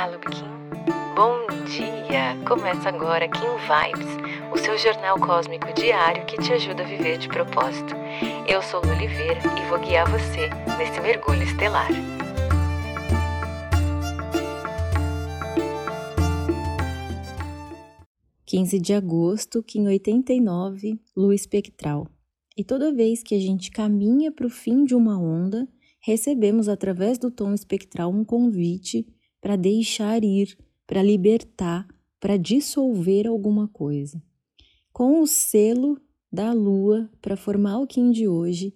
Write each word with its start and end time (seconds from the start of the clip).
Olá, 0.00 0.12
Lubikin. 0.12 0.46
Bom 1.14 1.46
dia! 1.66 2.34
Começa 2.48 2.88
agora 2.88 3.28
Kim 3.28 3.40
Vibes, 3.40 4.08
o 4.50 4.56
seu 4.56 4.78
jornal 4.78 5.20
cósmico 5.20 5.70
diário 5.74 6.24
que 6.24 6.38
te 6.38 6.54
ajuda 6.54 6.82
a 6.82 6.86
viver 6.86 7.18
de 7.18 7.28
propósito. 7.28 7.94
Eu 8.48 8.62
sou 8.62 8.80
Lu 8.80 8.92
Oliveira 8.92 9.42
e 9.60 9.68
vou 9.68 9.78
guiar 9.78 10.10
você 10.10 10.48
nesse 10.78 10.98
mergulho 11.02 11.42
estelar. 11.42 11.90
Quinze 18.46 18.80
de 18.80 18.94
agosto, 18.94 19.62
Kim 19.62 19.86
89, 19.86 20.98
lua 21.14 21.34
espectral. 21.34 22.08
E 22.56 22.64
toda 22.64 22.90
vez 22.90 23.22
que 23.22 23.34
a 23.34 23.38
gente 23.38 23.70
caminha 23.70 24.32
para 24.32 24.46
o 24.46 24.50
fim 24.50 24.82
de 24.82 24.94
uma 24.94 25.20
onda, 25.20 25.68
recebemos 26.00 26.70
através 26.70 27.18
do 27.18 27.30
tom 27.30 27.52
espectral 27.52 28.10
um 28.10 28.24
convite 28.24 29.06
para 29.40 29.56
deixar 29.56 30.22
ir, 30.22 30.56
para 30.86 31.02
libertar, 31.02 31.86
para 32.18 32.36
dissolver 32.36 33.26
alguma 33.26 33.68
coisa. 33.68 34.22
Com 34.92 35.20
o 35.20 35.26
selo 35.26 36.00
da 36.32 36.52
lua 36.52 37.10
para 37.20 37.36
formar 37.36 37.78
o 37.78 37.86
Kim 37.86 38.10
de 38.10 38.28
hoje, 38.28 38.74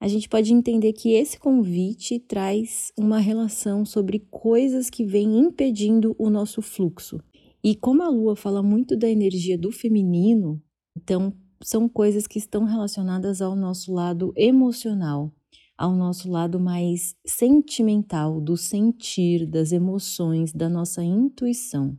a 0.00 0.08
gente 0.08 0.28
pode 0.28 0.52
entender 0.52 0.92
que 0.92 1.12
esse 1.12 1.38
convite 1.38 2.18
traz 2.18 2.92
uma 2.98 3.20
relação 3.20 3.84
sobre 3.84 4.26
coisas 4.30 4.90
que 4.90 5.04
vêm 5.04 5.38
impedindo 5.38 6.16
o 6.18 6.28
nosso 6.28 6.60
fluxo. 6.60 7.20
E 7.62 7.76
como 7.76 8.02
a 8.02 8.08
lua 8.08 8.34
fala 8.34 8.62
muito 8.64 8.96
da 8.96 9.08
energia 9.08 9.56
do 9.56 9.70
feminino, 9.70 10.60
então 10.96 11.32
são 11.62 11.88
coisas 11.88 12.26
que 12.26 12.38
estão 12.38 12.64
relacionadas 12.64 13.40
ao 13.40 13.54
nosso 13.54 13.92
lado 13.92 14.32
emocional, 14.36 15.32
ao 15.82 15.96
nosso 15.96 16.30
lado 16.30 16.60
mais 16.60 17.16
sentimental, 17.26 18.40
do 18.40 18.56
sentir, 18.56 19.44
das 19.44 19.72
emoções, 19.72 20.52
da 20.52 20.68
nossa 20.68 21.02
intuição. 21.02 21.98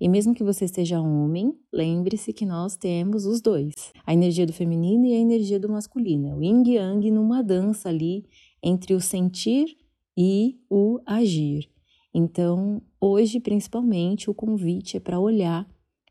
E 0.00 0.08
mesmo 0.08 0.32
que 0.32 0.44
você 0.44 0.68
seja 0.68 1.00
homem, 1.00 1.52
lembre-se 1.72 2.32
que 2.32 2.46
nós 2.46 2.76
temos 2.76 3.26
os 3.26 3.40
dois: 3.40 3.74
a 4.06 4.14
energia 4.14 4.46
do 4.46 4.52
feminino 4.52 5.06
e 5.06 5.12
a 5.12 5.18
energia 5.18 5.58
do 5.58 5.68
masculino, 5.68 6.36
o 6.36 6.42
yin 6.42 6.62
e 6.66 6.74
yang 6.76 7.10
numa 7.10 7.42
dança 7.42 7.88
ali 7.88 8.24
entre 8.62 8.94
o 8.94 9.00
sentir 9.00 9.76
e 10.16 10.60
o 10.70 11.00
agir. 11.04 11.68
Então, 12.14 12.80
hoje 13.00 13.40
principalmente, 13.40 14.30
o 14.30 14.34
convite 14.34 14.98
é 14.98 15.00
para 15.00 15.18
olhar 15.18 15.68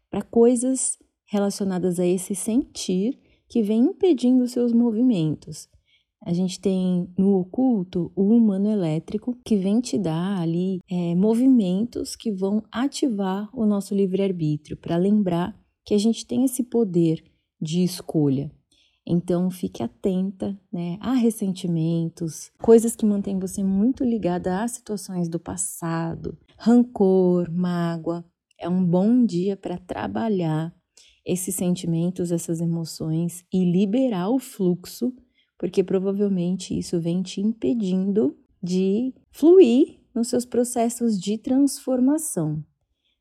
para 0.10 0.22
coisas 0.22 0.98
relacionadas 1.24 1.98
a 1.98 2.06
esse 2.06 2.36
sentir 2.36 3.18
que 3.48 3.64
vem 3.64 3.84
impedindo 3.86 4.46
seus 4.50 4.74
movimentos. 4.74 5.70
A 6.26 6.34
gente 6.34 6.60
tem 6.60 7.08
no 7.16 7.38
oculto 7.38 8.12
o 8.16 8.24
humano 8.24 8.68
elétrico 8.68 9.38
que 9.46 9.56
vem 9.56 9.80
te 9.80 9.96
dar 9.96 10.42
ali 10.42 10.80
é, 10.90 11.14
movimentos 11.14 12.16
que 12.16 12.32
vão 12.32 12.64
ativar 12.72 13.48
o 13.54 13.64
nosso 13.64 13.94
livre-arbítrio, 13.94 14.76
para 14.76 14.98
lembrar 14.98 15.56
que 15.86 15.94
a 15.94 16.00
gente 16.00 16.26
tem 16.26 16.44
esse 16.44 16.64
poder 16.64 17.24
de 17.62 17.84
escolha. 17.84 18.52
Então 19.06 19.52
fique 19.52 19.84
atenta 19.84 20.60
né, 20.74 20.98
a 21.00 21.14
ressentimentos, 21.14 22.50
coisas 22.58 22.96
que 22.96 23.06
mantêm 23.06 23.38
você 23.38 23.64
muito 23.64 24.04
ligada 24.04 24.64
a 24.64 24.68
situações 24.68 25.30
do 25.30 25.40
passado, 25.40 26.36
rancor, 26.58 27.52
mágoa. 27.52 28.26
É 28.60 28.68
um 28.68 28.84
bom 28.84 29.24
dia 29.24 29.56
para 29.56 29.78
trabalhar 29.78 30.74
esses 31.24 31.54
sentimentos, 31.54 32.32
essas 32.32 32.60
emoções 32.60 33.46
e 33.54 33.64
liberar 33.64 34.30
o 34.30 34.40
fluxo 34.40 35.14
porque 35.58 35.84
provavelmente 35.84 36.78
isso 36.78 37.00
vem 37.00 37.22
te 37.22 37.42
impedindo 37.42 38.38
de 38.62 39.14
fluir 39.32 40.00
nos 40.14 40.30
seus 40.30 40.46
processos 40.46 41.20
de 41.20 41.38
transformação. 41.38 42.64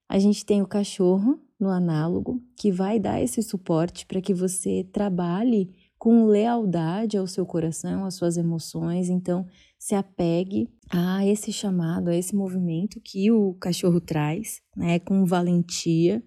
A 0.08 0.18
gente 0.18 0.44
tem 0.44 0.62
o 0.62 0.66
cachorro 0.66 1.40
no 1.58 1.68
análogo 1.68 2.42
que 2.56 2.70
vai 2.70 2.98
dar 2.98 3.20
esse 3.20 3.42
suporte 3.42 4.06
para 4.06 4.20
que 4.20 4.34
você 4.34 4.84
trabalhe 4.92 5.70
com 5.98 6.26
lealdade 6.26 7.16
ao 7.16 7.26
seu 7.26 7.46
coração, 7.46 8.04
às 8.04 8.14
suas 8.14 8.36
emoções. 8.36 9.08
Então, 9.08 9.46
se 9.78 9.94
apegue 9.94 10.68
a 10.90 11.26
esse 11.26 11.52
chamado, 11.52 12.08
a 12.08 12.16
esse 12.16 12.34
movimento 12.36 13.00
que 13.00 13.30
o 13.30 13.54
cachorro 13.54 14.00
traz, 14.00 14.60
né, 14.76 14.98
com 14.98 15.24
valentia 15.24 16.22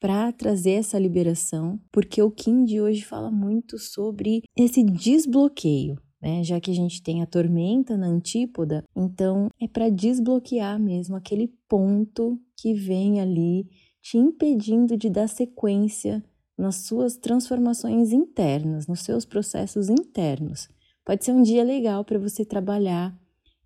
para 0.00 0.30
trazer 0.32 0.72
essa 0.72 0.98
liberação, 0.98 1.80
porque 1.90 2.22
o 2.22 2.30
Kim 2.30 2.64
de 2.64 2.80
hoje 2.80 3.02
fala 3.02 3.30
muito 3.30 3.78
sobre 3.78 4.42
esse 4.56 4.82
desbloqueio. 4.82 5.98
Né? 6.20 6.42
Já 6.42 6.60
que 6.60 6.70
a 6.70 6.74
gente 6.74 7.02
tem 7.02 7.22
a 7.22 7.26
tormenta 7.26 7.96
na 7.96 8.06
antípoda, 8.06 8.84
então 8.94 9.48
é 9.60 9.68
para 9.68 9.88
desbloquear 9.88 10.78
mesmo 10.78 11.16
aquele 11.16 11.52
ponto 11.68 12.38
que 12.56 12.74
vem 12.74 13.20
ali 13.20 13.68
te 14.02 14.16
impedindo 14.16 14.96
de 14.96 15.10
dar 15.10 15.28
sequência 15.28 16.24
nas 16.56 16.86
suas 16.86 17.16
transformações 17.16 18.12
internas, 18.12 18.86
nos 18.86 19.00
seus 19.00 19.24
processos 19.24 19.88
internos. 19.88 20.68
Pode 21.04 21.24
ser 21.24 21.32
um 21.32 21.42
dia 21.42 21.62
legal 21.62 22.04
para 22.04 22.18
você 22.18 22.44
trabalhar 22.44 23.16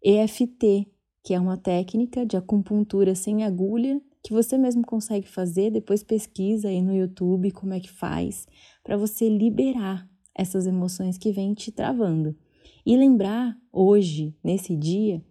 EFT, 0.02 0.86
que 1.22 1.34
é 1.34 1.40
uma 1.40 1.56
técnica 1.56 2.26
de 2.26 2.36
acupuntura 2.36 3.14
sem 3.14 3.44
agulha 3.44 4.00
que 4.22 4.32
você 4.32 4.58
mesmo 4.58 4.82
consegue 4.84 5.28
fazer, 5.28 5.70
depois 5.70 6.02
pesquisa 6.02 6.68
aí 6.68 6.82
no 6.82 6.94
YouTube 6.94 7.50
como 7.52 7.74
é 7.74 7.80
que 7.80 7.90
faz, 7.90 8.46
para 8.82 8.96
você 8.96 9.28
liberar 9.28 10.08
essas 10.34 10.66
emoções 10.66 11.18
que 11.18 11.32
vêm 11.32 11.54
te 11.54 11.72
travando. 11.72 12.36
E 12.84 12.96
lembrar 12.96 13.56
hoje, 13.72 14.34
nesse 14.42 14.76
dia, 14.76 15.22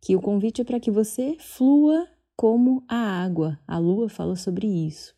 que 0.00 0.16
o 0.16 0.20
convite 0.20 0.60
é 0.60 0.64
para 0.64 0.80
que 0.80 0.90
você 0.90 1.36
flua 1.38 2.06
como 2.36 2.82
a 2.88 2.96
água. 2.96 3.58
A 3.66 3.78
lua 3.78 4.08
fala 4.08 4.36
sobre 4.36 4.66
isso. 4.66 5.14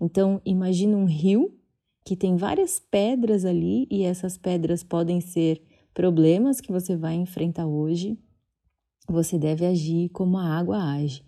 Então, 0.00 0.40
imagina 0.44 0.96
um 0.96 1.04
rio 1.04 1.54
que 2.04 2.16
tem 2.16 2.36
várias 2.36 2.78
pedras 2.78 3.44
ali 3.44 3.86
e 3.90 4.02
essas 4.02 4.36
pedras 4.36 4.82
podem 4.82 5.20
ser 5.20 5.62
problemas 5.92 6.60
que 6.60 6.72
você 6.72 6.96
vai 6.96 7.14
enfrentar 7.14 7.66
hoje. 7.66 8.18
Você 9.08 9.38
deve 9.38 9.64
agir 9.66 10.08
como 10.10 10.38
a 10.38 10.44
água 10.44 10.78
age 10.78 11.27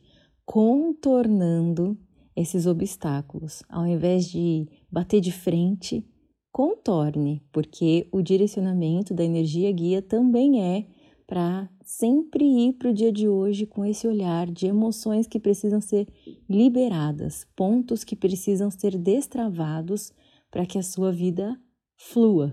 contornando 0.50 1.96
esses 2.34 2.66
obstáculos. 2.66 3.62
Ao 3.68 3.86
invés 3.86 4.28
de 4.28 4.66
bater 4.90 5.20
de 5.20 5.30
frente, 5.30 6.04
contorne, 6.50 7.40
porque 7.52 8.08
o 8.10 8.20
direcionamento 8.20 9.14
da 9.14 9.22
energia 9.22 9.70
guia 9.70 10.02
também 10.02 10.60
é 10.60 10.88
para 11.24 11.70
sempre 11.84 12.44
ir 12.44 12.72
para 12.72 12.90
o 12.90 12.92
dia 12.92 13.12
de 13.12 13.28
hoje 13.28 13.64
com 13.64 13.84
esse 13.84 14.08
olhar 14.08 14.50
de 14.50 14.66
emoções 14.66 15.28
que 15.28 15.38
precisam 15.38 15.80
ser 15.80 16.08
liberadas, 16.48 17.46
pontos 17.54 18.02
que 18.02 18.16
precisam 18.16 18.72
ser 18.72 18.98
destravados 18.98 20.12
para 20.50 20.66
que 20.66 20.78
a 20.78 20.82
sua 20.82 21.12
vida 21.12 21.56
flua. 21.96 22.52